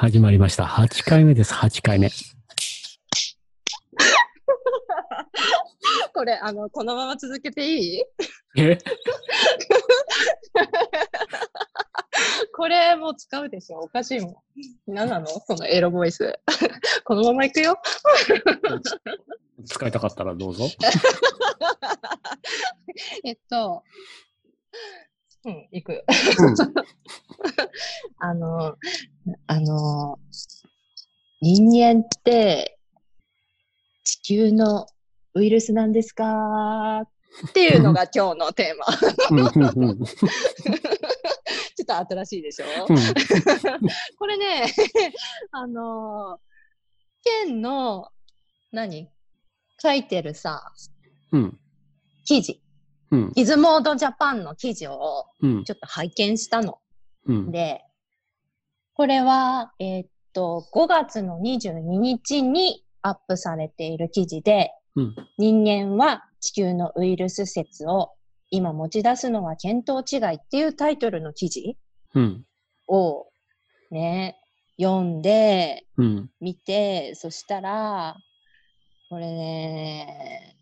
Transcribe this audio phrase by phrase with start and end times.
[0.00, 0.62] 始まりました。
[0.62, 2.08] 8回目です、8回目。
[6.14, 8.02] これ、あの、このまま続けていい？
[8.56, 8.78] え？
[12.54, 13.80] これもう使うでしょ？
[13.80, 14.44] おかしいも
[14.86, 14.94] ん。
[14.94, 15.26] 何なの？
[15.26, 16.38] そのエロボイス。
[17.04, 17.76] このまま行くよ？
[19.66, 20.68] 使いたかったらどうぞ。
[23.24, 23.82] えっと、
[25.48, 26.04] うん、行く。
[28.20, 28.76] あの、
[29.46, 30.18] あの、
[31.40, 32.78] 人間って
[34.04, 34.86] 地球の
[35.34, 37.02] ウイルスなんですか？
[37.48, 38.86] っていうのが今日のテーマ。
[39.30, 39.68] うん。
[39.78, 39.90] うん。
[39.90, 40.04] うん。
[40.04, 40.14] ちょ
[41.82, 42.96] っと新しいでしょうん。
[44.18, 44.66] これね、
[45.52, 46.40] あのー、
[47.46, 48.10] 県の、
[48.72, 49.08] 何
[49.80, 50.72] 書いてるさ、
[51.32, 51.58] うん。
[52.24, 52.60] 記事。
[53.10, 53.32] うん。
[53.34, 55.64] ギズモードジャパンの記事をうん。
[55.64, 56.78] ちょっと拝見したの。
[57.26, 57.50] うん。
[57.50, 57.84] で、
[58.94, 65.16] これは、えーっと、5月の22日にアップされている記事で、うん。
[65.38, 68.12] 人間は地球のウイルス説を
[68.50, 71.76] 今持ち出すのは見当違いっていうタイトルの記事
[72.14, 72.44] うん。
[72.88, 73.26] を
[73.90, 74.38] ね、
[74.80, 76.30] 読んで、うん。
[76.40, 78.16] 見て、そしたら、
[79.10, 80.57] これね、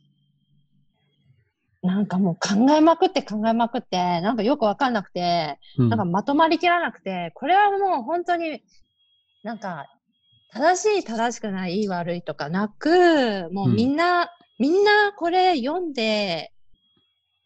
[1.87, 5.89] なんかもう考えまくって考えまくって、なんかよくわかんなくて、うん。
[5.89, 8.63] なんかまとまりきらなくて、これはもう本当に
[9.43, 9.87] なんか
[10.51, 16.53] 正しい正しくないいい悪いとかなく、もうみんな、みんなこれ読んで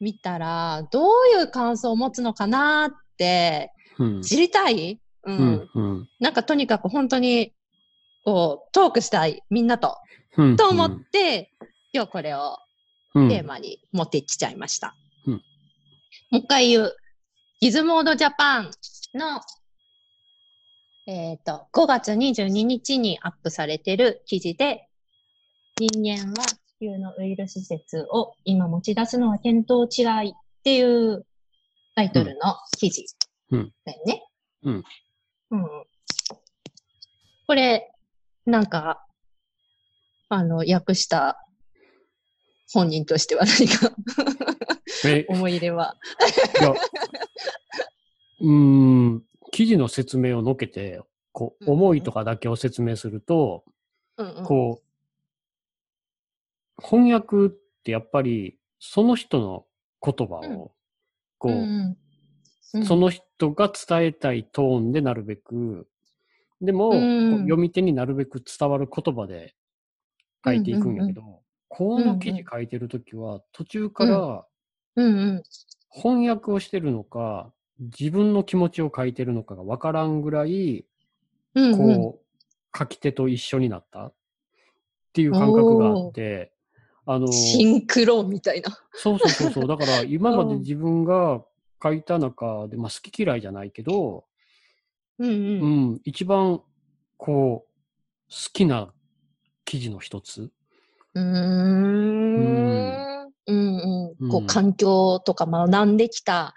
[0.00, 1.06] みたら、どう
[1.38, 4.22] いう感想を持つのかなってうん。
[4.22, 6.08] 知りたい、う、うんんうん。
[6.18, 7.52] なんかとにかく本当に
[8.24, 9.98] こうトークしたい、みんなと。
[10.36, 11.52] うんと思って、
[11.92, 12.69] 今日これをうん
[13.12, 14.94] テーマに持ってきちゃいました。
[15.26, 15.42] うん
[16.30, 16.96] もう一回言う。
[17.60, 18.70] ギズモードジャパン
[19.14, 19.40] の、
[21.06, 24.88] えっ、と、5月22日にアップされてる記事で、
[25.78, 31.26] 人間は地球のウイルス説を今持ち出すのは見当違いっていう
[31.96, 33.04] タイトルの記事
[33.50, 34.22] うんだよね。
[34.62, 34.84] うん。
[35.50, 35.64] うん。
[37.46, 37.92] これ、
[38.46, 39.04] なんか、
[40.28, 41.44] あの、訳した
[42.72, 43.92] 本人としては何か。
[45.04, 45.96] え、思い入れは。
[46.60, 46.74] いや、
[48.40, 51.00] うーん、記事の説明をのけて、
[51.32, 53.64] こう、うん思いとかだけを説明すると、
[54.16, 57.50] うんうん、こう、翻訳っ
[57.84, 59.66] てやっぱり、その人の
[60.02, 60.56] 言葉うん。
[60.56, 60.72] を、
[61.38, 61.96] こう、うんうん。
[62.74, 62.86] うん。
[62.86, 65.88] その人が伝えたいトーンでなるべく、
[66.60, 69.54] でも、読み手になるべく伝わる言葉で
[70.44, 71.39] 書いていくんやけど、
[71.70, 74.44] この記事書いてるときは、途中から。
[75.92, 80.84] 翻訳をしてるのか、自分の気持ちを書いてるのかがわからんぐらい、
[81.54, 84.12] こう、書き手と一緒になったっ
[85.12, 86.52] ていう感覚があって、
[87.06, 88.78] あの、シンクロみたいな。
[88.92, 89.68] そうそうそうそう。
[89.68, 91.44] だから 今まで自分が
[91.82, 94.24] 書いた中で、まあ好き嫌いじゃないけど、
[95.18, 95.32] うんう。
[95.32, 96.62] うんん、一番
[97.16, 97.70] こう、
[98.28, 98.92] 好きな
[99.64, 100.50] 記事の一つ。
[101.14, 103.00] うーん。
[103.46, 104.28] うんうん。
[104.28, 106.54] こうんう、環境とか学んできた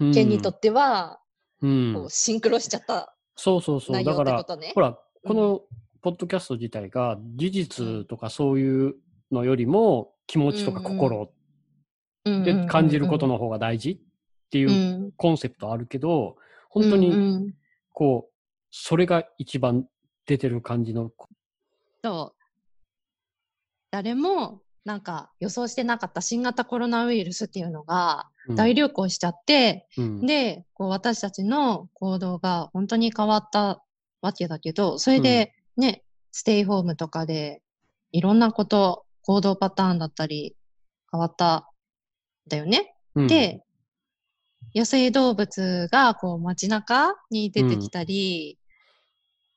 [0.00, 1.20] うん、県にとっては、
[1.62, 4.04] うんこう、シンクロしちゃったそうそうそう。
[4.04, 4.44] だから。
[4.74, 5.62] ほら、この
[6.02, 8.94] ポッドキャスト自体が事実とかそういう
[9.30, 11.30] のよりも気持ちとか心
[12.24, 13.98] で感じることの方が大事っ
[14.50, 14.72] ていうう
[15.08, 16.36] んコンセプトあるけど、
[16.68, 17.54] 本当うんにうん
[17.92, 18.32] こう、
[18.70, 19.86] それが一番
[20.26, 21.12] 出てる感じの。
[22.02, 22.33] そう。
[23.94, 28.56] 誰も、なんか予想してなかった新型コロナウイルスっていうのがうん。
[28.56, 30.26] 大流行しちゃって、うん。
[30.26, 33.84] で、こう私たちの行動が本当に変わった
[34.20, 37.62] わけだけど、それでね、ステイホームとかで
[38.10, 40.56] いろんなこと、行動パターンだったり
[41.12, 41.70] 変わった
[42.46, 42.96] んだよね。
[43.14, 43.26] うん。
[43.28, 43.62] で、
[44.74, 48.58] 野生動物がこう街中に出てきたり、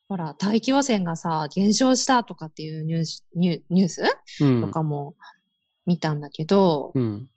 [0.10, 4.04] ほら、大気汚染がさ、減少したとかっていうニュース、ニュース？
[4.42, 4.62] うん。
[4.62, 5.16] とかも
[5.86, 7.30] 見たんだけど、うん。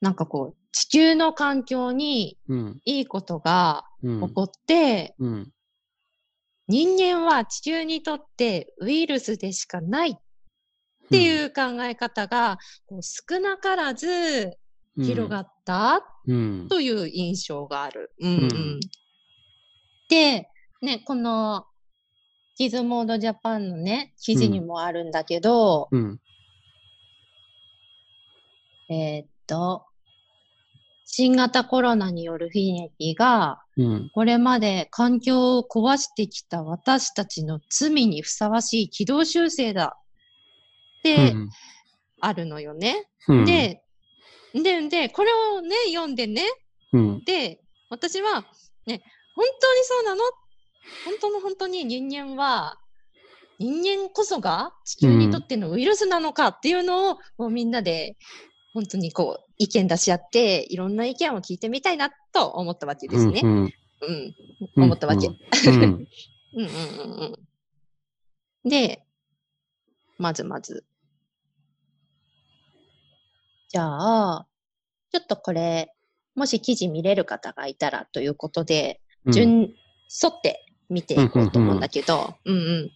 [0.00, 2.80] なんかこう、地球の環境にうん。
[2.84, 4.28] いいことがうん。
[4.28, 5.52] 起こって、うん。
[6.66, 10.14] 人間は地球にとってウイルスでしかないっ
[11.10, 14.56] ていう考え方が、こう少なからず
[14.96, 16.66] 広がったうん。
[16.68, 18.12] という印象がある。
[18.18, 18.42] うんうん。
[18.42, 18.80] うん。
[20.08, 20.48] で、
[20.82, 21.66] ね、この
[22.56, 26.20] ギズモードジャパンのね、記事にもあるんだけど、うん
[28.90, 29.84] えーっと、
[31.04, 39.96] 新型コロナによる悲劇が、うん、これまで環境を壊してきた私たちの罪にふさわしい軌道修正だ
[41.00, 41.34] って、
[42.20, 43.08] あるのよね。
[43.28, 43.82] うん、で、
[44.54, 46.42] で、で、これをね、読んでね、
[46.92, 47.60] うん、で、
[47.90, 48.44] 私は、
[48.86, 49.02] ね、
[49.34, 50.22] 本当にそうなの
[51.04, 52.78] 本当の本当に人間は、
[53.58, 58.16] 人間こそが地球にとってのウイルスなのかっていうのを、もうみんなで
[58.72, 63.40] 本当にこう意見出し合っていろんな意見を聞いてみたいなと思ったわけですね。
[63.44, 63.72] うん、
[64.76, 65.28] うん、思ったわけ。
[65.28, 66.06] うん
[66.56, 67.36] うんうん
[68.64, 69.04] うん、で、
[70.18, 70.84] まずまず。
[73.68, 74.46] じゃあ、
[75.10, 75.94] ちょっとこれ、
[76.34, 79.74] もし記事見れる方がいたらということで、順、
[80.22, 82.90] 沿って見ていこうと思うんだけど、うんうん。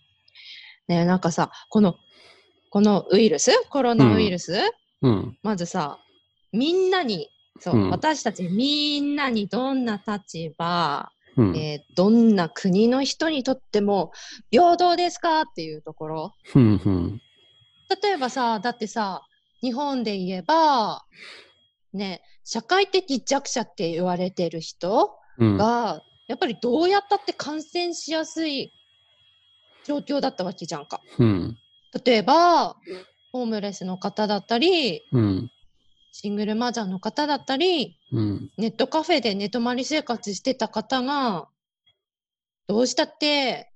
[0.88, 1.96] ねなんかさ、この、
[2.70, 4.54] このウイルス、コロナウイルス、
[5.02, 5.98] うん、まずさ、
[6.52, 7.28] みんなに、
[7.60, 14.12] そう、うん、私たちみんなにどんな立場、うん、えー、どんな国の人にとっても
[14.50, 16.34] 平等ですかっていうところ。
[16.54, 17.22] うんうん、
[18.02, 19.22] 例えばさ、だってさ、
[19.60, 21.04] 日本で言えば、
[21.92, 28.72] ね、社会的弱者って言われてる人が、うん、やっぱりどうやったって感染しやすい
[29.84, 31.00] 状況だったわけじゃんか。
[31.18, 31.58] うん、
[32.04, 32.76] 例えば、
[33.32, 35.50] ホームレスの方だったり、うん、
[36.12, 41.48] シングルマザーの方だったり、うん、ネットカフェで寝泊まり生活してた方が、
[42.66, 43.72] どうしたって、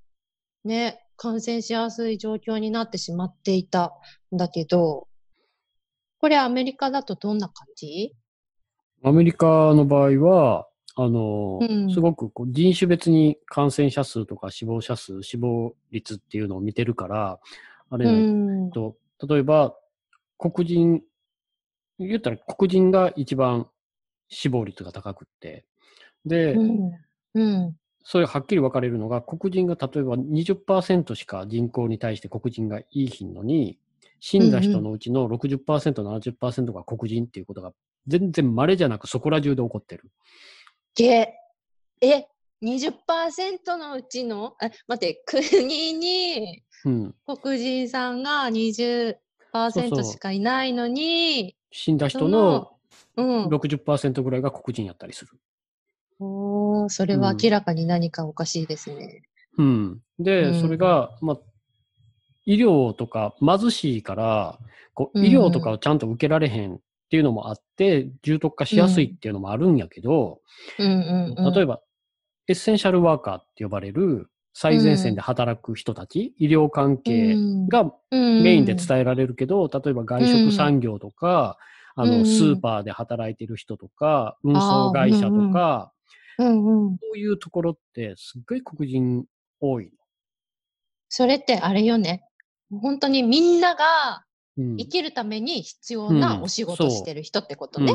[0.64, 3.94] ね、感染しやすい状況になってしまっていた
[4.32, 5.08] んだけど、
[6.18, 8.14] これアメリカだとどんな感じ？
[9.02, 17.38] アメリカの場合は、あの、うん、すごくこう人種別に感染者数とか死亡者数、死亡率っていうのを見てるから、
[17.90, 18.96] あれ、うん、と
[19.28, 19.76] 例えば、
[20.38, 21.02] 黒人、
[21.98, 23.68] 言ったら黒人が一番
[24.28, 25.64] 死亡率が高くって、
[26.26, 26.92] で、うん。
[27.34, 33.78] うん、それはっきり分かれるのが、黒人が例えば20%しか人口に対して黒人がいいひんのに、
[34.20, 37.72] 死んだ人のうちの60%、70%が黒人っていうことが
[38.06, 40.10] 全然稀じゃなくそこら中で起こってる。
[40.94, 41.34] げ
[42.00, 42.26] え、
[42.62, 49.16] 20%のうちの、あ待って、国に黒人さんが20%
[50.04, 52.72] しかいないのに、死んだ人の
[53.16, 55.32] 60%ぐらいが黒人やったりする。
[56.20, 59.22] おおそれは明らかに何かおかしいですね。
[59.58, 60.00] うん。
[60.18, 61.38] で、うん、それが、まあ、
[62.44, 64.58] 医療とか貧しいから、
[64.94, 66.80] こう医療とかをちゃんと受けられへん
[67.12, 70.40] っていうのもあって、重篤化しやすいっていうのもあるんやけど、
[70.78, 71.82] 例えば、
[72.48, 77.34] エッセンシャルワーカーって呼ばれる最前線で働く人たち、医療関係
[77.68, 81.58] がメインで伝えられるけど、例えば外食産業とか、
[81.96, 85.92] あの、スーパーで働いてる人とか、運送会社とか、
[86.38, 89.26] そういうところってすっごい黒人
[89.60, 89.90] 多いの。
[91.10, 92.24] それってあれよね。
[92.70, 94.24] 本当にみんなが
[94.56, 97.94] 生きるために必要なお仕事してる人ってことね。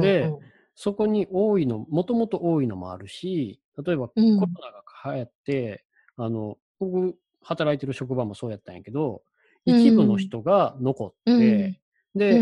[0.00, 0.32] で、
[0.74, 4.24] そこに多いの、もともと多いのもあるし、例えばコロ
[4.62, 4.84] ナが
[5.14, 5.84] 流行って、
[6.16, 9.22] あの、僕、働いてる職場もそうやったんやけど、
[9.64, 11.80] 一部の人が残って、
[12.14, 12.38] で、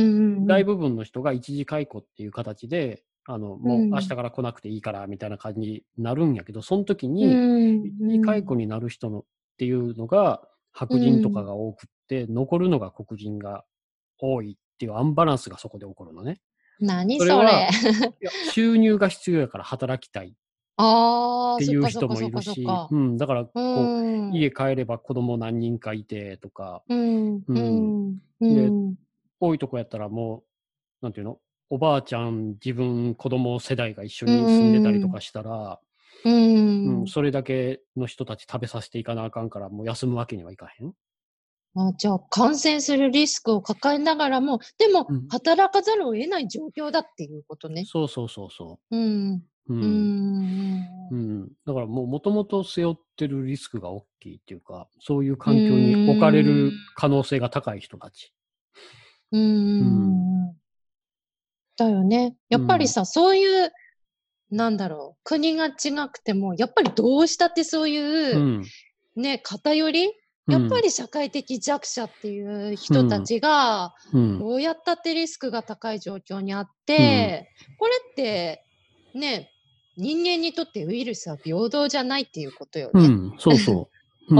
[0.46, 7.25] 大部分の人が一時解雇っていう形で、あの、もう明日から来なくていいから、みたいな感じになるんやけど、その時に、
[7.87, 9.25] 一時解雇になる人のっ
[9.58, 10.42] ていうのが、
[10.73, 11.90] 白人とかが多くっ
[12.29, 13.64] 残るのが黒人が
[14.19, 16.40] 多いっていうアンバランスがそこで起こるのね。
[16.81, 17.71] 何それそれ。
[18.52, 20.35] 収入が必要やから働きたい。
[20.83, 27.43] っていう人もいるし、うん、だからこう、家帰れば子供何人かいてとか、うん
[28.40, 28.71] で
[29.38, 30.43] 多いとこやったらも
[31.02, 31.38] う、なんていうの？
[31.69, 35.79] おばあちゃん、自分、子供世代が一緒に住んでたりとかしたら、
[36.25, 40.95] うん、うん、それだけの人たち食べさせていかなあかんから、もう休むわけにはいかへん。
[41.76, 47.84] あじゃあ、感染するリスクを抱えながらも、でも、働かざるを得ない状況だっていうことね。
[47.86, 48.96] そうそうそうそう。
[48.96, 49.42] うん。
[49.68, 50.86] うん。
[51.10, 51.48] うん。
[51.64, 58.32] だからもう、もともと背負ってるリスクが大きいっていうか、そういう環境に置かれる可能性が高い人たち。
[59.30, 59.80] うん。
[59.80, 60.56] うん
[61.76, 62.36] だよね。
[62.50, 63.72] やっぱりさ、そういう
[64.50, 68.64] なんだろう、国が違くても、やっぱりどうしたってそういう、うん、
[69.16, 70.12] ね、偏り
[70.47, 78.64] やっぱり社会的弱者っていう人たちが、どうやったってリスクが高い状況にあって、うん、これって、
[79.14, 79.50] ね、
[79.97, 83.04] 人間にとってウイルスは平等じゃないっていうことよね。
[83.04, 83.97] うん、そうそう。
[84.30, 84.37] うん、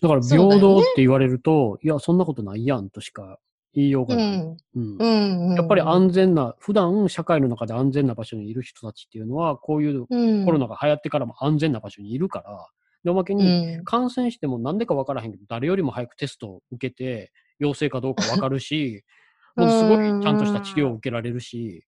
[0.00, 3.40] だから平等って言われると、ね、いや、そんなことないやんとしか
[3.74, 4.56] 言いようがない。
[4.76, 5.54] うん。
[5.54, 12.68] やっぱり安全な、普段社会の中で安全な場所にいる人たちっていうのは、こういうコロナが流行ってからも安全な場所にいるから、
[13.06, 19.04] で、おまけに感染してもなんでかわからへんけど、誰よりも早くテストを受けて、陽性かどうかわかるし、
[19.56, 21.86] ものすごいちゃんとした治療を受けられるし、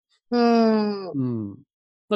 [1.14, 1.62] うん。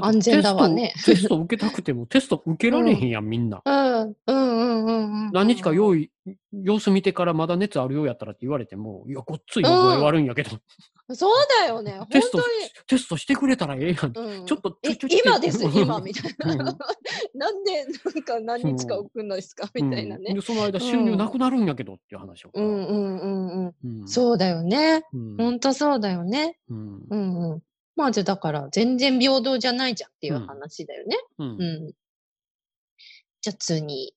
[0.00, 0.06] うん。
[0.06, 0.94] 安全だわね。
[1.04, 3.62] テスト受けたくてもテスト受けられへんやん、みんな。
[3.64, 3.76] うん。
[3.94, 6.10] うんうんうん何日か用意、
[6.52, 10.50] 様子見てからまだ熱あるようやったらって言われても、いや、ごっつい覚え悪いんやけど。
[11.14, 12.00] そうだよね。
[12.10, 12.42] テスト、
[12.86, 14.12] テストしてくれたらええやん。
[14.16, 16.64] うん、ちょっと、今です、 今、みたいな。
[17.34, 20.34] なんで、なんか何日か置くんですか、みたいなね。
[20.34, 22.50] で、その間収入なくなるんやけどっていう話を。
[22.54, 24.08] うんうんうんうん。
[24.08, 25.02] そうだよね。
[25.38, 26.58] ほんとそうだよね。
[26.68, 27.16] うんう
[27.56, 27.62] ん。
[27.96, 31.16] まあじゃだから全然平等じゃないじゃんっていう話だよね。
[31.38, 31.92] うん。
[33.40, 34.14] じゃあ次。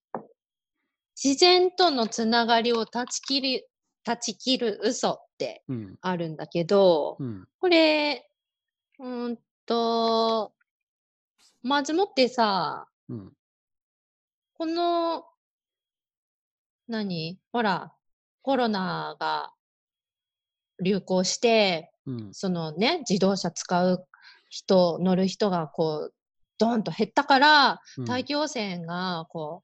[1.22, 3.70] 自然とのつながりを断ち切る、
[4.06, 5.64] 断ち切る嘘って
[6.00, 8.30] あるんだけど、うん、これ、
[9.00, 10.54] うんと、
[11.62, 13.34] まずもってさ、うん、
[14.54, 15.26] この、
[16.88, 17.38] 何？
[17.52, 17.94] ほら、
[18.42, 19.54] コロナが
[20.82, 21.99] 流行して、うん、
[22.32, 24.06] そのね、自動車使う
[24.50, 26.13] 人、乗る人がこう、
[26.58, 29.63] ドーンと減ったから、大気汚染がこ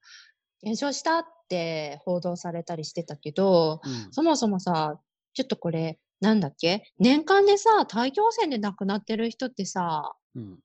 [0.62, 4.98] う、減少したって報道されたりしてたけど、うん、そもそもさ、
[5.34, 6.82] ちょっとこれ、なんだっけ？
[6.98, 10.58] 年間でさ、大気汚染で亡くなってる人ってさ、うん、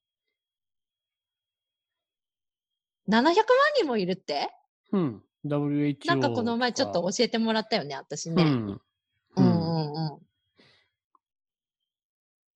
[3.09, 3.35] 700万
[3.75, 4.49] 人もいるって？
[4.93, 5.23] うん。
[5.45, 6.07] WHO。
[6.07, 8.43] なんかこの前ちょっと教えてもらったよね、私ね。
[8.43, 8.81] うん。
[9.35, 10.19] うんうんうん。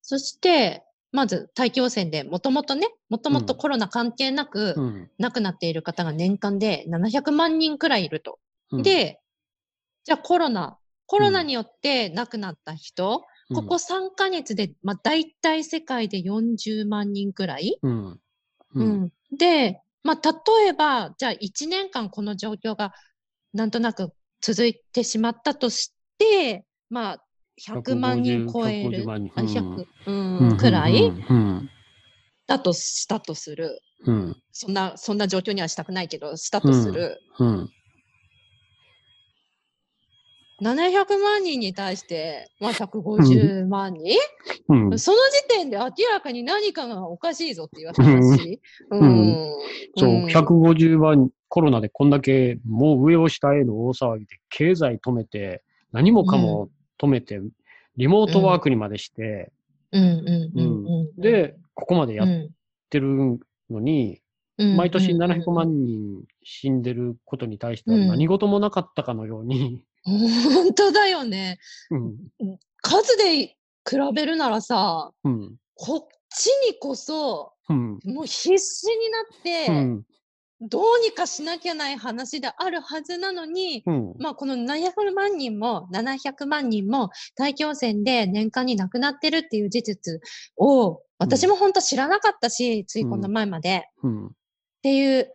[0.08, 4.76] そして、まず大気汚染でもともとね、もともとコロナ関係なく、
[5.18, 8.38] 亡くなっている方が年間で700万人くらいいると。
[8.72, 9.20] うん、で、
[10.04, 17.80] じゃあコロナ、コロナによって亡くなった人、うん、ここ3ヶ月で、まあ大体世界で40万人くらい。
[17.82, 18.20] うん。
[18.76, 22.94] うん、で、まあ例えば、じゃあ1年間この状況が
[23.54, 27.25] なんとなく続いてしまったとして、まあ
[27.62, 31.12] 100万人超える、100、うん、くらい、
[32.48, 37.22] だとしたとする、うん、そんな、そんな状況にはしたくないけど、したとする。
[37.40, 37.70] うん、
[40.62, 44.18] 700万人に対して、まあ、150万人、
[44.70, 48.62] うん、その時点で明らかに何かがおかしいぞっていう話。
[48.92, 49.52] うん、
[49.98, 56.70] そう、150万、コロナでこんだけもう上を下への大騒ぎで経済止めて、何もかも
[57.00, 57.42] 止めて、
[57.98, 59.52] リモートワークにまでして、
[61.18, 62.28] で、ここまでやっ
[62.90, 64.22] てるのに、
[64.58, 69.84] 毎年700万人死んでることに対しては何事もなかったかのように。
[70.04, 71.58] 本当だよね。
[71.90, 72.16] うん、
[72.82, 73.56] 数で比
[74.14, 80.04] べるならさ、うん、こっちにこそ、うん、もう必死になって、
[80.68, 90.20] どうにかしなきゃない話であるはずなのに、うん、まあこの700万人も、700万人も大気汚染で年間に亡くなってるっていう事実
[90.58, 94.30] を、私も本当知らなかったし、うん、ついこの前まで、うん、っ
[94.82, 95.32] ていう、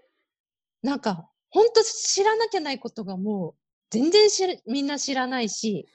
[0.82, 3.54] なんか本当知らなきゃないことがもう
[3.90, 4.28] 全然
[4.66, 5.86] みんな知らないし、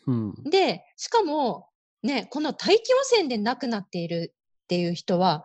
[0.50, 1.70] で、しかも
[2.04, 5.44] ね、この大気汚染で亡くなっているっていう人は、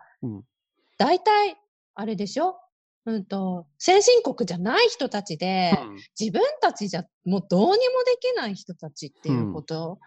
[0.97, 1.57] 大体、
[1.95, 2.55] あれでしょ？
[3.05, 9.99] うんと、先進国じゃない人たちで、うん、自分たちじゃもうどうにもできない人たちっていうこと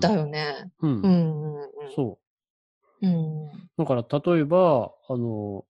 [0.00, 0.70] だよね。
[0.80, 1.00] うん。
[1.00, 1.62] うん。
[1.62, 2.18] うん、そ
[3.02, 3.06] う。
[3.06, 3.48] うん。
[3.78, 5.64] だから例えば、あの、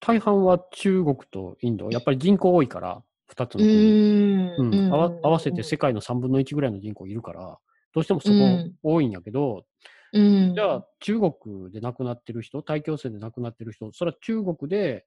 [0.00, 4.54] 大半は中国とインド、やっぱり人口多いから、二つの国。
[4.58, 4.92] うん。
[4.92, 7.58] 合わせて世界の3分の1ぐらいの人口いるから、
[7.94, 8.34] どうしてもそこ
[8.82, 9.64] 多いんやけど、
[10.12, 15.04] うん、じゃあ中国で亡くなってる人、大気汚染で亡くなってる人、それは中国で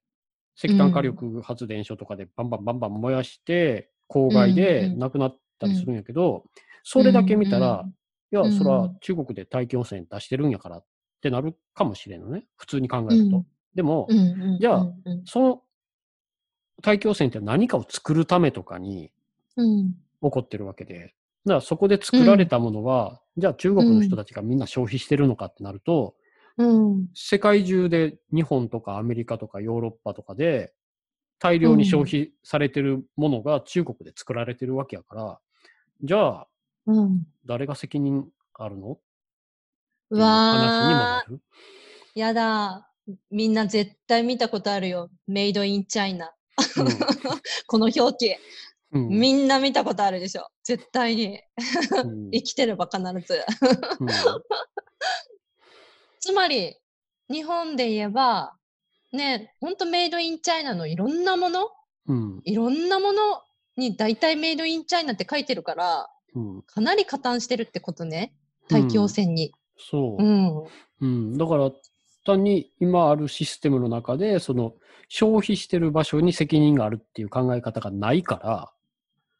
[0.58, 6.44] 石炭火力発電所とかでバンバンバンバン燃やして、公害で亡くなったりするんやけど、
[6.82, 7.84] それだけ見たら、
[8.32, 10.84] いや、それは中国で大気汚染出してるんやからっ
[11.22, 12.44] てなるかもしれんのね。
[12.56, 13.44] 普通に考えると。
[13.74, 14.08] でも、
[14.58, 14.92] じゃあ、
[15.24, 15.62] その
[16.82, 19.12] 大気汚染って何かを作るためとかに
[19.56, 26.16] 起こってるわけで、だからそこで作られたものは、じゃあ中国の人たちがみんな消費してるのかってなると、
[26.58, 30.72] うん、世界中で日本とかアメリカとかヨーロッパとかで
[31.38, 35.38] 大量に消費されてるものが中国で作られてるわけやから、
[36.02, 36.46] じゃあ、
[36.86, 38.98] うん、誰が責任あるの？
[40.10, 41.38] うわー。
[42.14, 42.90] やだ。
[43.30, 45.10] みんな絶対見たことあるよ。
[45.26, 46.32] メイドインチャイナ。
[47.66, 48.36] この表記。
[48.92, 49.08] うん。
[49.08, 50.48] みんな見たことあるでしょ。
[50.64, 51.40] 絶対に。
[52.32, 53.44] 生きてれば必ず。
[56.20, 56.76] つまり、
[57.30, 58.54] 日本で言えば、
[59.12, 61.68] ね、ほんとメイドインチャイナのいろんなもの、
[62.06, 63.42] うん、いろんなもの
[63.76, 68.34] に大体メイドインチャイナって書いてるから、うん、かなり加担してるってことね。
[68.68, 69.52] 大気汚染に。
[69.78, 70.22] そう。
[70.22, 70.64] うん。
[71.00, 71.38] うん。
[71.38, 71.70] だから、
[72.28, 74.74] 単に今あるシステムの中で、その
[75.08, 78.40] 消費してる場所に責任があるっていう考え方がないか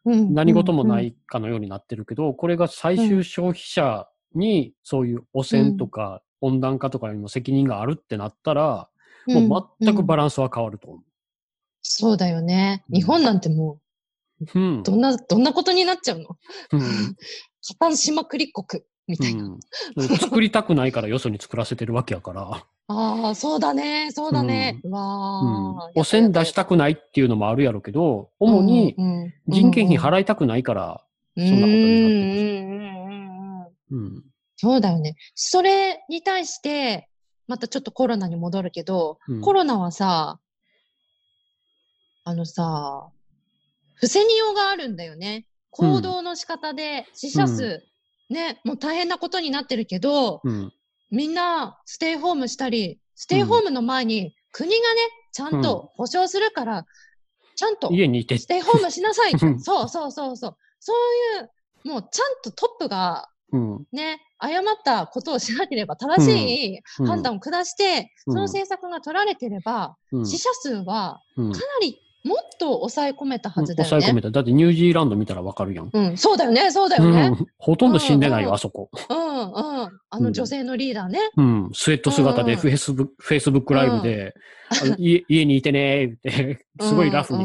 [0.06, 8.88] ら、うん、何事もないかのようになってるけど、これが最終消費者にそういう汚染とか温暖化とかにも責任があるってなったら、
[9.26, 11.00] もう全くバランスは変わると思う。
[11.82, 12.84] そうだよね。
[12.92, 13.80] 日本なんても
[14.40, 16.36] う、うん、どんな、どんなことになっちゃうの、
[16.72, 16.80] うん、
[17.66, 19.44] 加担しまくり国みたいな、
[19.96, 22.66] うん、作りたくないからよそに作らせてるわけやから。
[22.90, 24.80] ああ、そうだね、そうだね。
[24.82, 28.96] うん、わあ、汚染出したくないっていうのもあるやろうけど、主に
[29.46, 31.04] 人件費払いたくないから、
[31.36, 33.98] そんなことになってる。
[33.98, 34.24] うん。
[34.60, 35.16] そうだよね。
[35.36, 37.08] それに対して、
[37.46, 40.40] またちょっとコロナに戻るけど、うん、コロナはさ、
[42.24, 43.08] あのさ、
[43.94, 45.46] 防ぎようがあるんだよね。
[45.70, 47.84] 行動の仕方で死者数、
[48.30, 50.72] うん、ね、もう大変なことになってるけど、うん、
[51.12, 54.82] みんなステイホームしたり、ステイホームの前に国がね、
[55.32, 56.84] ちゃんと保証するから、
[57.54, 59.38] ちゃんと家にいてステイホームしなさい。
[59.62, 60.56] そうそうそうそう。
[60.80, 61.50] そういう、
[61.88, 63.28] もうちゃんとトップが
[63.92, 73.88] ね、誤ったことをしなければ正しい判断を下して、その政策が取られてれば、死者数はかなりもっと抑え込めたはずだよね。
[73.88, 74.30] 抑え込めた。
[74.30, 75.90] だってニュージーランド見たらわかるやん。
[75.92, 77.32] うん、そうだよね、そうだよね。
[77.58, 78.90] ほとんど死んでないよ、あそこ。
[79.08, 80.00] うん、うん。
[80.10, 81.20] あの女性のリーダーね。
[81.36, 84.34] うん、スウェット姿でフェイスブック、フェイスブックライブで、
[84.98, 87.44] 家家にいてねーって、 すごいラフに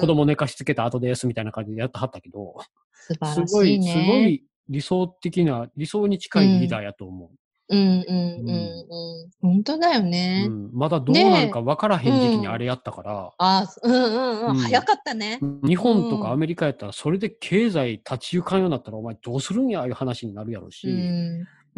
[0.00, 2.54] 子供寝かしつけた後ですみたいな感じでやってはったけど、
[2.94, 7.28] 素晴らしい、ね、すごい、すごい理想的な、理想に近いリーダーやと思う。
[7.28, 7.38] うん
[7.68, 9.30] うんうんうん。
[9.40, 10.44] 本当だよね。
[10.46, 13.30] うん、まだどうなるか分からへん時期にあれやったから。
[13.38, 14.54] あうんうんうん。
[14.56, 15.40] 早かったね。
[15.40, 20.86] 日本とかアメリカやったら、それで経済立ち行かんようになったら、お前どうするんやいう話になるやろし、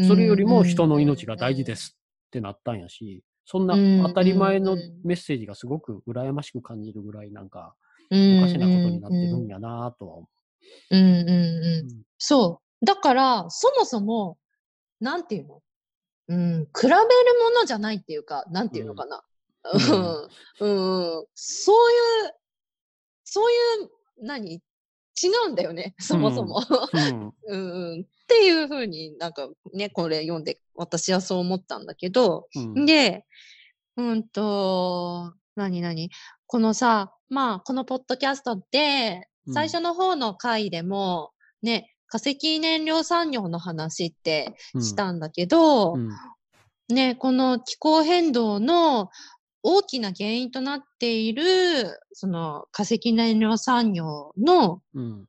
[0.02, 7.74] それよりも人の命が大事ですってなったんやし、そんな当たり前のメッセージがすごく羨ましく感じるぐらいなんか、
[8.10, 10.28] おかしなことになってるんやなとは思
[10.90, 10.96] う。
[10.96, 12.02] うんうんうん。
[12.18, 12.63] そう。
[12.84, 14.38] だから、そもそも、
[15.00, 15.62] なんていうの？
[16.28, 16.96] うん、比べる
[17.42, 19.22] ものじゃないっていうか、なんていうのかな？
[20.60, 22.34] うん、うん、そういう、
[23.24, 23.90] そういう、
[24.22, 24.60] 何？
[25.22, 26.60] 違うんだよね、そもそも。
[26.92, 33.24] うん、 うん、っていうふうになんかね、これ読んで、私はそう思ったんだけど、うん、で、
[33.96, 36.10] うんと、何何？
[36.46, 46.10] このさ、まあ、このポッドキャストって、最初の方の回でも、ね、化石燃料産業の話ってしたんだけど、うん。
[46.88, 49.10] うん、ね、この気候変動の
[49.64, 51.42] 大きな原因となっている、
[52.12, 54.80] その化石燃料産業の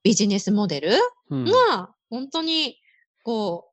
[0.04, 0.92] ビジネスモデル
[1.32, 2.78] が、本当に、
[3.24, 3.72] こ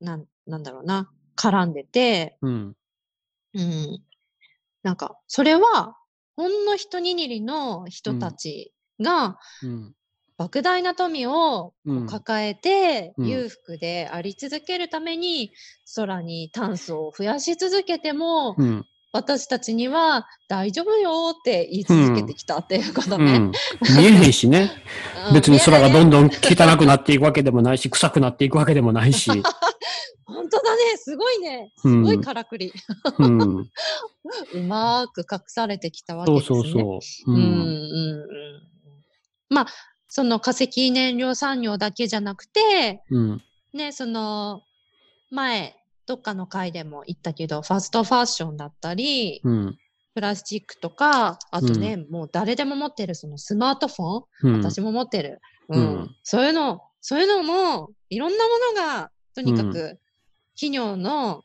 [0.00, 2.76] う、なん、なんだろうな、絡んでて、うん。
[3.54, 4.02] うん。
[4.82, 5.96] なんか、それは、
[6.36, 9.94] ほんの一握りの人たちが、うん、
[10.42, 11.72] 莫大な富を
[12.08, 15.52] 抱えて、裕福であり続けるために、
[15.94, 18.56] 空に炭素を増やし続けても、
[19.12, 23.24] 私たちには大丈夫よって言い続けてきたっていうことね。
[23.24, 23.52] うんうん、
[23.98, 24.72] 見えへんしね。
[25.32, 29.30] 別に空がどんどん汚くなっていくわけでもないし、臭くなっていくわけでもないし。
[30.24, 30.96] 本当だね。
[30.96, 31.70] すごいね。
[31.76, 32.72] すごいからくり。
[33.18, 33.70] うん、
[34.54, 36.46] うまく隠されてきたわけですね。
[36.46, 37.32] そうそうそう。
[37.32, 37.48] うん、うん、う
[38.16, 38.72] ん。
[39.50, 39.66] まあ、
[40.14, 44.60] その化石燃料産業だけじゃなくて、うん、ね、その、
[45.30, 49.78] 前、どっかの回でも言ったけど、ファストファッションだったり、うん、
[50.14, 55.40] プラスチックとか、あとね、うん、もう誰でも持ってるそのスマートフォン、私も持ってる。
[55.70, 56.14] うん。
[56.24, 59.98] そういうの、そういうのも、いろんなものが、とにかく、
[60.54, 61.42] 企業の、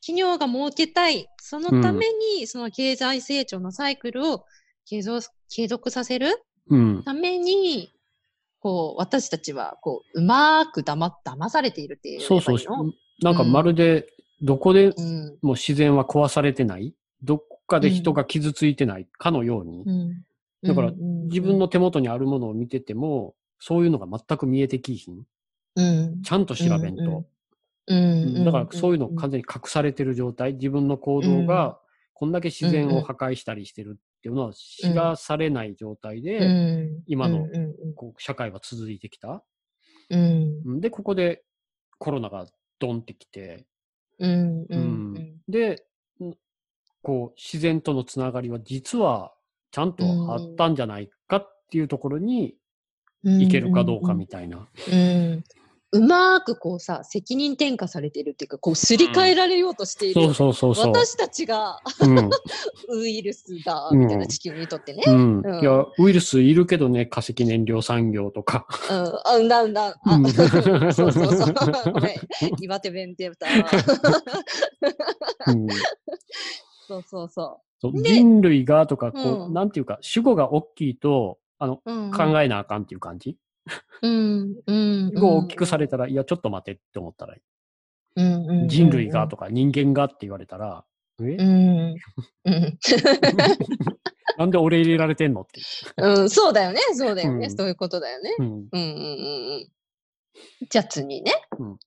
[0.00, 1.26] 企業が儲けたい。
[1.38, 2.06] そのため
[2.38, 4.44] に、その経済成長のサイクルを
[4.88, 6.40] 継続継続させる
[7.04, 7.92] ために、
[8.60, 12.20] こう、私たちは、こう、うまくだま、騙されているっていう。
[12.20, 12.58] そうそう。
[13.22, 14.06] なんかまるで、
[14.42, 14.94] どこで
[15.42, 19.06] も自然は壊されてない、うん、どっかで人が傷ついてない？
[19.18, 19.82] かのように。
[19.84, 20.24] うん、
[20.62, 25.24] だから、自分の手元にあるものを見てても、そういうのが全く見えてきひん。
[25.76, 27.24] うん、ちゃんと調べんと。
[28.44, 31.78] だからそういうの完全に隠されてる状態、自分の行動が
[32.14, 36.48] こんだけ自然を破壊したりしてるっっていうのは知らされない状態で、う
[37.00, 37.02] ん。
[37.06, 37.46] 今の
[37.96, 39.42] こう社会は続いてきた。
[40.10, 40.60] うん。
[40.66, 40.80] うん。
[40.80, 41.42] で、ここで
[41.98, 42.46] コロナが
[42.78, 43.66] ドンってきて、
[44.18, 45.86] うんうんで、
[46.22, 46.34] ん
[47.02, 49.32] こう、自然とのつながりは実は
[49.70, 52.54] ちゃんとあったんじゃないかっていうところに
[53.24, 53.40] うん。
[53.40, 54.68] いけるかどうかみたいな。
[54.92, 55.44] うん
[55.92, 60.92] うまーくこうさ責任転嫁されてるっていうかこうすり替えられようとしている、そうそうそうそう。
[60.92, 62.30] 私たちがうん
[63.00, 65.02] ウイルスだうんみたいな地球にとってね。
[65.06, 68.66] うんうんいや、ウイルスいるけどね、化石燃料産業とか。
[68.90, 69.98] うん、あ、うんだうんだ。
[70.04, 70.48] あ、うん そう
[70.92, 71.54] そうそう。
[71.92, 72.14] ごめん。
[72.60, 73.46] 岩手弁って言った。
[75.50, 75.66] うん
[76.86, 83.36] そうそうそそうで人類がとか、こう、うんなんていうか、主語が大きいと、あの、考えなあかんっていう感じ？
[84.02, 85.12] うん、うん。
[85.14, 87.36] 大きくされたら、いや、ちょっと待てって思ったら、
[88.16, 88.68] うん、うん。
[88.68, 90.84] 人類がとか人間がって言われたら、
[91.20, 91.94] え、うん。
[92.44, 92.78] うん。
[94.38, 95.60] なんで俺入れられてんのって。
[95.98, 96.80] うん、そうだよね。
[96.94, 97.46] そうだよね。
[97.46, 98.34] うんそういうことだよね。
[98.38, 98.46] うん。
[98.46, 98.82] うん、うん、うん。
[99.54, 99.68] うん
[100.70, 101.32] じゃあ次ね。
[101.58, 101.78] うん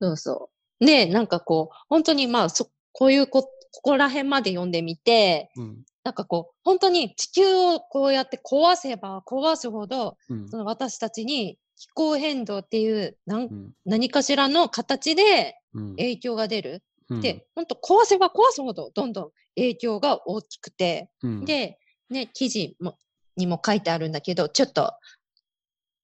[0.00, 0.84] そうそう。
[0.84, 5.84] で、なんかこう、本当にまあ、そ、こういうこ、ここら辺まで読んでみて、うん。
[6.06, 10.48] なんかこう、本当に地球をこうやって壊せば壊すほど、うん。
[10.48, 13.72] その私たちに気候変動っていうなんうん。
[13.84, 15.90] 何かしらの形でうん。
[15.96, 16.84] 影響が出る。
[17.10, 17.20] うん。
[17.20, 21.44] で、本当壊せば壊すほどどんどん影響が大きくて、うん。
[21.44, 21.76] で、
[22.08, 22.96] ね、記事も
[23.36, 24.92] にも書いてあるんだけど、ちょっと、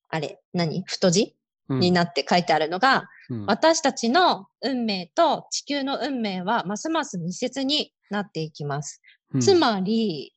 [0.08, 0.82] あれ、何？
[0.84, 1.36] 太字？
[1.68, 1.78] うん。
[1.78, 3.46] になって書いてあるのが、うん。
[3.46, 9.00] 私たちの運命と地球の運命はますます密接になっていきます。
[9.34, 10.34] うんつまり、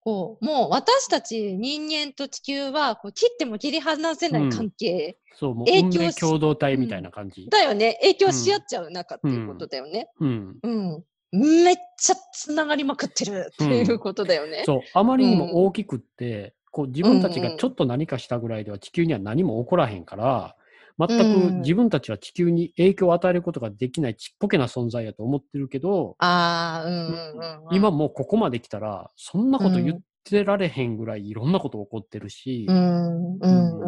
[0.00, 7.48] こう、もう私たち人間と地球はこう切っても切り離せない関係そう、もう影響共同体みたいな感じ。
[7.50, 7.98] だよね。
[8.00, 10.08] 影響し合っちゃう中っていうことだよね。
[10.20, 10.56] うん。
[10.62, 11.04] うん。
[11.32, 14.64] めっちゃつながりまくってるっていうことだよね。
[14.66, 20.56] そう、あまりにも大きくって、こう自分たちうんうんがちょっと何かしたぐらいでは地球には何も起こらへんから、
[20.98, 27.76] 全うんく自分たちは地球に影響を与えることができないちっぽけな存在やと思ってるけど、ああ、うんうんうんうん。
[27.76, 33.86] 今もうここまで来たら、そんなこと言ってられへんぐらいいろんなこと起こってるしう、んうんうんう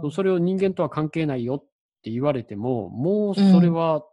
[0.00, 0.10] んうん。
[0.12, 1.64] それを人間とは関係ないよっ
[2.02, 4.04] て言われても、もうそれは、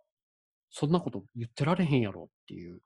[0.71, 2.81] そんなこと言ってられへんやろっていう。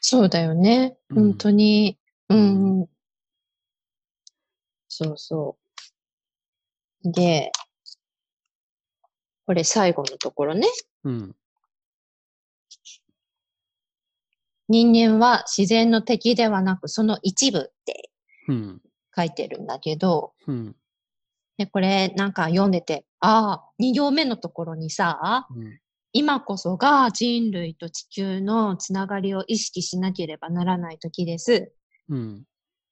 [0.00, 0.96] そうだよね。
[1.10, 1.98] うん本当に。
[2.28, 2.86] ううんん。
[4.88, 5.56] そうそ
[7.04, 7.12] う。
[7.12, 7.52] で、
[9.48, 10.68] これ最後のところね。
[11.04, 11.34] うん。
[14.68, 18.10] 人間は自然の敵ではなくその一部って
[18.48, 18.82] うん。
[19.16, 20.76] 書いてるんだけど、うん。
[21.56, 25.80] でこれなんか読んでて、ああ、2行目のところにさ、うん。
[26.12, 31.72] 今こそが人類と地球のつながりを意識しなければならない時です。
[32.10, 32.44] うん。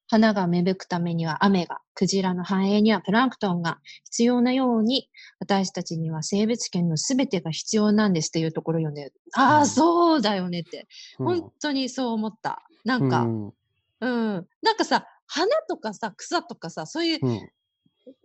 [0.09, 5.09] 花が芽吹くためには雨が、クジラの繁栄にはプランクトンが必要なように、
[5.41, 9.67] 私たちには生物圏のすべてが必要なんですっていうところを読んで、ああ、うん。
[9.67, 10.87] そうだよねって、
[11.19, 11.27] うん。
[11.41, 12.63] 本当にそう思った。
[12.85, 13.53] なんか、うん。
[14.01, 17.49] うん、なんかさ、花とかさ、草とかさ、そういう、うん。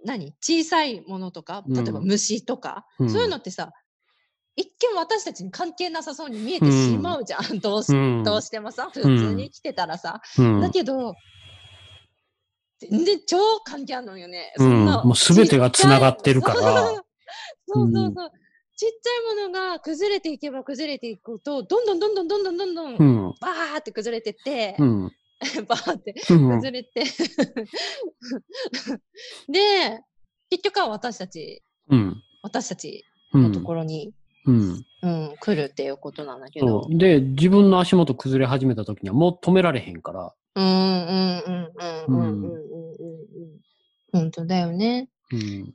[0.06, 0.36] 何？
[0.42, 1.74] 小さいものとか、うん。
[1.74, 3.10] 例えば虫とか、うん。
[3.10, 3.72] そういうのってさ、
[4.56, 7.60] 一見私たちに関係なさそうに見えてしまうじゃん。
[7.60, 8.24] どうしうん。
[8.24, 10.22] どうしてもさ、普通に生きてたらさ。
[10.38, 10.62] うん。
[10.62, 11.16] だけど、
[12.90, 14.54] 全然超関係あるのよね。
[14.58, 16.66] うんもう全てが繋がってるからそう
[17.76, 18.16] そうそううん
[18.82, 19.10] ちっちゃ
[19.44, 23.36] いものが崩れていけば崩れていくと、どんどんどんどんどんどんどんどん、うん。
[23.40, 25.12] バーって崩れてって、うん。
[25.70, 26.50] バーってうん。
[26.56, 27.04] 崩れて
[29.48, 30.02] で、
[30.50, 32.24] 結局は私たち、うん。
[32.42, 34.16] 私たちうんのところに、
[34.48, 34.84] うん。
[35.04, 36.88] うん、来るっていうことなんだけそど。
[36.90, 36.98] う。
[36.98, 40.34] で、自分の足元崩れ始めた時にはもう止められへんから。
[40.56, 43.62] うんうんうんうんうんうんうんうんうん。
[44.12, 45.10] 本当だよね。
[45.32, 45.74] うん。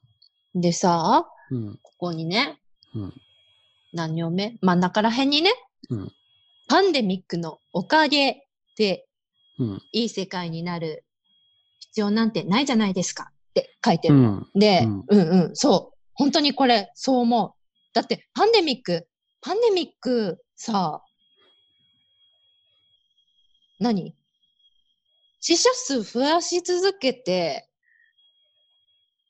[0.55, 1.79] でさ、うん。
[1.83, 2.59] ここにね、
[2.95, 3.15] うん
[3.93, 4.59] 何行目？
[4.61, 5.53] 真ん中ら辺にね、
[5.91, 6.13] うん
[6.69, 9.07] パンデミックのおかげで
[9.59, 9.83] うん。
[9.93, 11.05] いい世界になる
[11.81, 14.17] 必要なんてないじゃないですかって書いてる。
[14.17, 14.47] うん。
[14.55, 15.97] で、うんうん、うんそう。
[16.13, 17.53] 本当にこれ、そう思う。
[17.95, 19.09] だって、パンデミック、
[19.41, 21.03] パンデミックさ、
[23.79, 24.15] 何？
[25.49, 27.69] 死者数増やし続けて、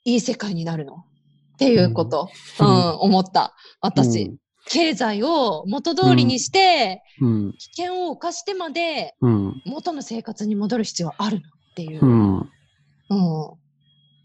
[0.06, 0.94] いい世界になるの？
[0.94, 3.54] っていうこと、う、うんん思った。
[3.82, 4.34] 私、
[4.66, 7.52] 経済を元通りにして、うん。
[7.52, 9.62] 危険を冒してまでうん。
[9.66, 11.42] 元の生活に戻る必要あるの？
[11.42, 12.00] っていう。
[12.02, 12.38] ううん。
[12.38, 12.48] ん。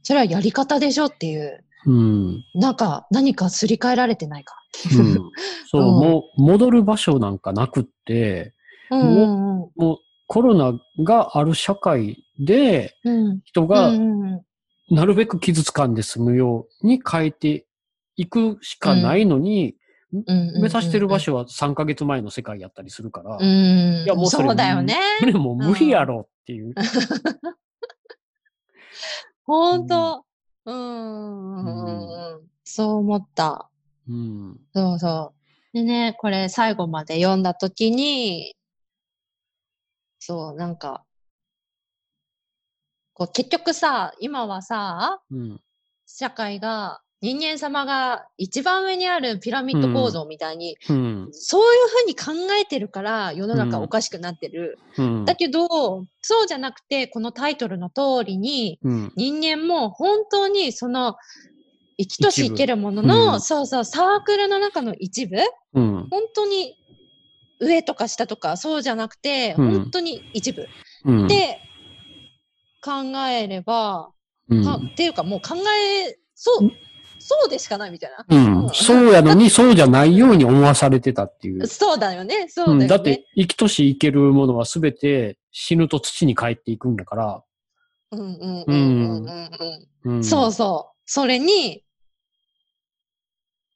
[0.02, 1.66] それはやり方でしょっていう。
[1.88, 2.46] うん。
[2.56, 5.04] なんか、何かすり替えられてないかっていう。
[5.04, 5.32] うん。
[5.70, 8.54] そう、うんもう戻る場所なんかなくって、
[8.92, 9.98] うんうんうんもう
[10.32, 13.92] コロナがある社会で、うん人が
[14.90, 17.66] なるべく傷つかんで済むように変えて
[18.16, 19.76] いくしかないのに、
[20.14, 24.04] 目指してる場所は3ヶ月前の世界やったりするから、うん。
[24.04, 24.98] いやもうそれそうだよね。
[25.20, 26.76] それもう無理やろっていう。
[29.44, 30.24] ほん と。
[30.64, 32.42] うんうんうんうん。
[32.64, 33.70] そう思った。
[34.08, 34.58] うん。
[34.74, 35.34] そうそ
[35.74, 35.78] う。
[35.78, 38.56] でね、これ最後まで読んだときに、
[40.24, 41.04] そう、なんか、
[43.14, 45.60] こう結局さ、今はさ、うん。
[46.06, 51.30] 社会が、人間様が一番上にあるピラミッド構造みたいに、うん。
[51.32, 54.78] そういうふうに考えてるから世の中うんおかしくなってる。
[54.98, 55.26] うん。
[55.26, 59.14] だけど、そうじゃなくて、このタイトルの通りに、うん。
[59.16, 61.16] 人間も本当にその
[61.98, 65.38] 生きとし生けるものの、うんそうそう、サークルの中の一部、
[65.74, 66.08] うん。
[66.10, 66.76] 本当に
[67.62, 70.68] 上とか下とかそうじゃなくて、うん本当に一部。
[71.06, 71.28] うん。
[71.28, 71.60] で、
[72.84, 74.12] 考えれば、
[74.50, 76.72] うんかっていうかもう考え、そう、
[77.20, 78.26] そうでしかないみたいな。
[78.28, 78.70] うん。
[78.74, 81.68] そうやのに、そうじゃないように思わされてたっていう。
[81.68, 82.86] そうだよね、そうだよね。
[82.86, 87.44] うん、だって、生きとし生けるものはすべて死ぬと土に帰っていくんだから。
[88.12, 90.98] うんうんうんうんうんそうそう。
[91.06, 91.86] それに、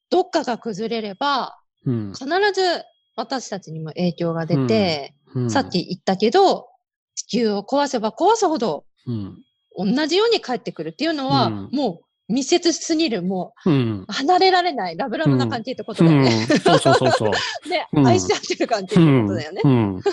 [0.10, 2.14] どっかが崩れれば、うん。
[2.14, 2.84] 必ず
[3.16, 5.50] 私たちにも影響が出て、うん。
[5.50, 6.68] さっき言ったけど、
[7.16, 9.38] 地球を壊せば壊すほどうん。
[9.78, 14.12] 同じように帰ってくるっていうのは、うんもう密接すぎる、もうんう。
[14.12, 16.44] 離れられないラブラブな関係ってことうだよね。
[16.46, 16.48] ん。
[16.48, 17.32] そうそうそうそう。
[17.70, 19.28] で、うん愛し合ってる関係ってうん。
[19.28, 19.62] ことだよね。
[19.64, 20.02] うん。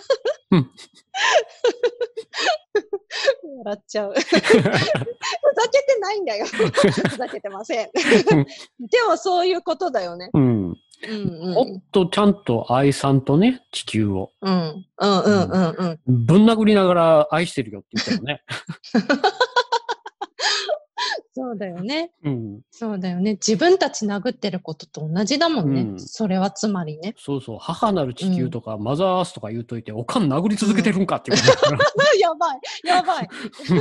[3.65, 4.12] 笑っちゃう。
[4.19, 4.37] ふざけ
[5.87, 6.47] てないんだよ。
[6.47, 7.91] ふざけてません。
[7.95, 7.97] で
[9.09, 10.31] もそういうことだよね。
[10.35, 10.77] うん。
[11.09, 14.31] うんもっとちゃんと愛さんとね、地球を。
[14.41, 14.87] うん。
[14.99, 16.27] うんうんうんうんうん。
[16.27, 18.43] ぶん殴りながら愛してるよって言ったらね。
[21.35, 22.12] そうだよね。
[22.25, 22.61] うん。
[22.71, 23.33] そうだよね。
[23.33, 25.81] 自分たち殴ってることと同じだもんね。
[25.81, 27.15] うんそれはつまりね。
[27.17, 27.59] そうそう。
[27.59, 31.38] 母なる地球とか、マザーアースとか言うといて、おかん殴り続けてるんかっていう。
[32.21, 33.29] やばい、やばい。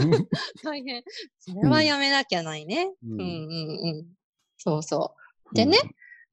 [0.64, 1.04] 大変。
[1.40, 2.90] それはやめなきゃないね。
[3.04, 4.06] ううんんうんうん。
[4.58, 5.16] そうそ
[5.52, 5.56] う。
[5.56, 5.78] でね、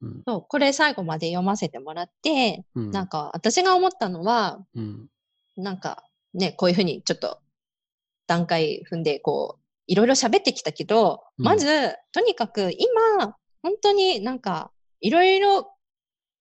[0.01, 0.23] うん。
[0.27, 2.91] そう、これ最後まで読ませてもらって、うん。
[2.91, 5.07] なんか私が思ったのは、うん。
[5.57, 7.39] なんかね、こういうふうにちょっと
[8.27, 11.65] 段階踏んで、こう、いろいろ喋ってきたけど、うんまず、
[12.11, 15.71] とにかく今、本当になんか、いろいろ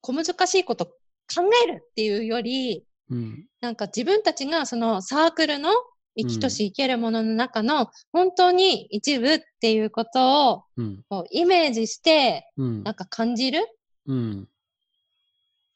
[0.00, 3.46] 小難しいこと考えるっていうより、うん。
[3.60, 5.70] なんか自分たちがそのサークルの
[6.18, 11.04] 生きとし生けるものの中の本当に一部っていうことをうん。
[11.08, 12.94] こうイメージして、うんなん。
[12.94, 13.60] か感じる？
[14.06, 14.48] うん。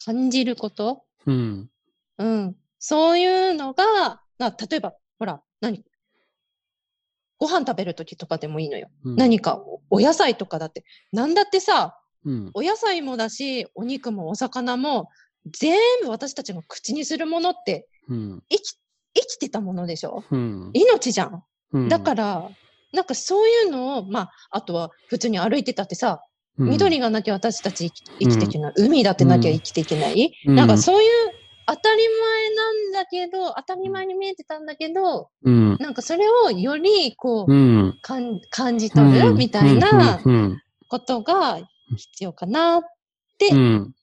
[0.04, 1.04] 感じること？
[1.26, 1.70] うん。
[2.18, 2.56] うん。
[2.80, 5.84] そういうのが、な例えば、ほら、何？
[7.38, 8.88] ご飯食べるときとかでもいいのよ。
[9.04, 9.16] うん。
[9.16, 10.84] 何かおお野菜とかだって。
[11.12, 12.50] なんだってさ、うん。
[12.54, 15.08] お野菜もだし、お肉もお魚も、
[15.46, 18.42] 全部私たちが口にするものってうん。
[18.48, 18.76] 生き、
[19.14, 20.24] 生きてたものでしょ？
[20.30, 20.70] うん。
[20.72, 21.42] 命じゃん。
[21.72, 22.50] うんだから、
[22.92, 26.20] なんかそういうのを、まあ、あとは普通に歩いてたってさ、
[26.58, 31.10] 緑がなきゃ私たち生きていけない、海だってなきゃ生きていけない、うんなんかそういう
[31.64, 35.76] 当たり前なんだけど、当たり前に見えてたんだけど、うん。
[35.80, 37.98] なんかそれをよりこう、うん。
[38.02, 40.58] 感じ取るみたいなうん。
[40.88, 41.60] ことが
[41.96, 42.82] 必要かなっ
[43.38, 43.94] てうん。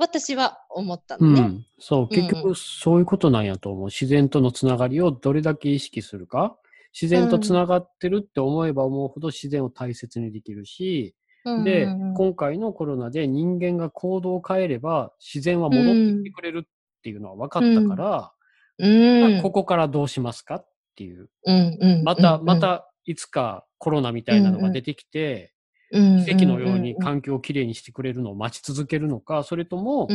[0.00, 1.40] 私は思ったうのね。
[1.42, 1.66] ん。
[1.78, 3.84] そう、結局そういうことなんやと思う。
[3.86, 6.56] 自然とのつながりをどれだけ意識するか。
[6.92, 18.32] 自然とつながってるって思えば思うほど自然を大切にできるし、うんでうんうん、今回のコロナで人間が行動を変えれば自然は戻ってきてくれるっていうのは分かったから、
[18.78, 21.28] うんまあここからどうしますかっていう。
[21.44, 25.59] うんうんまた、うんまたいつかコロナみたいなのが出てきて、うん
[25.90, 30.08] 奇跡のように環境をきれいにしてくれるのを待ち続けるのか、それとも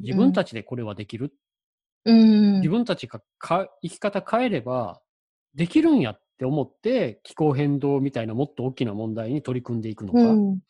[0.00, 1.32] 自分たちでこれはできる？
[2.04, 2.60] うん。
[2.60, 5.00] 自分たちがか生き方変えれば
[5.54, 10.18] できるんやって思って気候変動みたいなもっと大きな問題に取り組んでいくのか？
[10.18, 10.60] うん。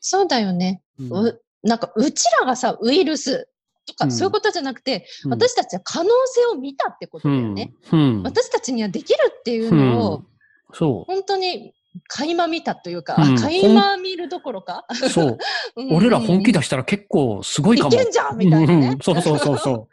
[0.00, 0.82] そうだよね。
[0.98, 1.12] うん。
[1.12, 3.48] うなんか、うちらがさ、ウイルス
[3.84, 4.12] とか、うん。
[4.12, 5.32] そういうことじゃなくて、うん。
[5.32, 7.72] 私たちは可能性を見たってことだよね。
[8.22, 10.24] 私たちにはできるっていうのを、
[10.72, 11.74] そ本当に
[12.08, 14.84] 垣間見たというか、うん垣間見るどころか？
[14.90, 14.94] う。
[15.08, 15.38] そう。
[15.76, 17.94] うん俺ら本気出したら結構すごいかも。
[17.94, 19.86] いけんじゃんみたいなねうんそうそうそうそ そういう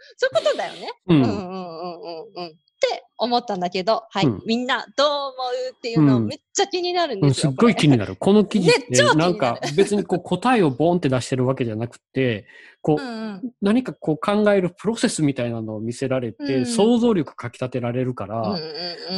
[0.46, 0.92] ことだよね。
[1.08, 1.14] う。
[1.14, 1.18] う。
[1.18, 2.60] うんうんんうんうんうん。
[2.76, 5.32] って思ったんだけど、はい、うん、みんなどう思
[5.72, 7.50] うっていうのめっちゃ気になるんですよ。
[7.50, 8.16] うん、すっごい気になる。
[8.18, 12.46] この記事ってなんか別にこう答えをボンって出してるわけじゃなくて、
[12.82, 18.60] こう、うんうん、何かこう考えるプロセスみたいなのを見せられて、うん、想像力かき立てられるから、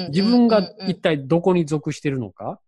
[0.10, 2.60] 自分が一体どこに属してるのか、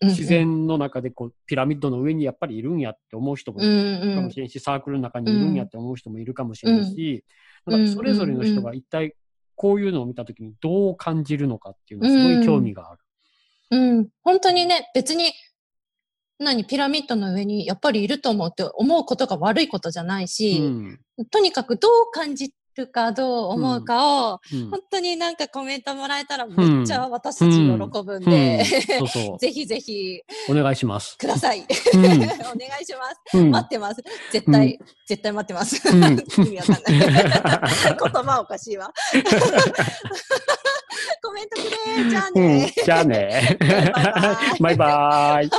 [0.00, 7.24] 自然の中でこうピラミッドの上にやっぱりいるんやって思う人もいるかもしれんし、サークルの中にいるんやって思う人もいるかもしれんし、
[7.66, 9.14] なんかそれぞれの人が一体
[9.54, 13.00] こういうのを見たときにどう感じるのかっていうのはすごい興味がある。
[13.70, 15.32] うん、うん、本当にね、別に
[16.38, 28.64] 何、ピラミッドの上にやっぱりいると思うって思うことが悪いことじゃないし、うん、とにかくどう感じるかどう思うかを、うん、本当になんかコメントもらえたらめっちゃ私たち喜ぶんで、
[29.38, 31.16] ぜひぜひお願いします。
[31.18, 31.60] ください。
[31.94, 33.36] お願いします。
[33.36, 34.02] 待ってます。
[34.32, 35.76] 絶対、絶対待ってます。
[35.88, 37.02] 意味わかんない。
[37.88, 38.92] 言葉おかしいわ。
[41.22, 42.72] コメントくれじゃあね。
[42.84, 43.58] じゃあね。
[44.60, 45.50] バイバイ。